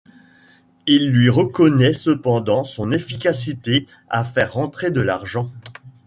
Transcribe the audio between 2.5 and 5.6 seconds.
son efficacité à faire rentrer de l'argent.